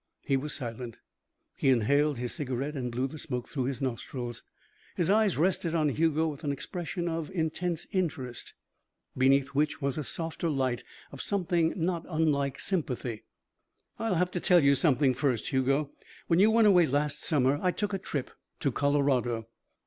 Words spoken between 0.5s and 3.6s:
silent. He inhaled his cigarette and blew the smoke